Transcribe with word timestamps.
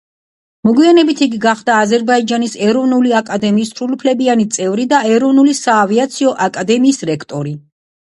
მოგვიანებით 0.67 1.19
იგი 1.23 1.39
გახდა 1.41 1.73
აზერბაიჯანის 1.81 2.55
ეროვნული 2.67 3.13
აკადემიის 3.19 3.73
სრულუფლებიანი 3.73 4.47
წევრი 4.55 4.87
და 4.95 5.03
ეროვნული 5.17 5.53
საავიაციო 5.61 6.33
აკადემიის 6.47 7.03
რექტორი. 7.13 7.55